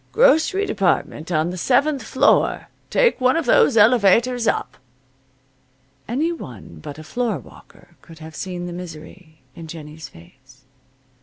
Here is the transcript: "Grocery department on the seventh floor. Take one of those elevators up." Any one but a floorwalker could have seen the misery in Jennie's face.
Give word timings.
"Grocery 0.13 0.65
department 0.65 1.31
on 1.31 1.51
the 1.51 1.59
seventh 1.59 2.01
floor. 2.01 2.69
Take 2.89 3.21
one 3.21 3.37
of 3.37 3.45
those 3.45 3.77
elevators 3.77 4.47
up." 4.47 4.77
Any 6.07 6.31
one 6.31 6.79
but 6.81 6.97
a 6.97 7.03
floorwalker 7.03 7.89
could 8.01 8.17
have 8.17 8.35
seen 8.35 8.65
the 8.65 8.73
misery 8.73 9.43
in 9.53 9.67
Jennie's 9.67 10.09
face. 10.09 10.65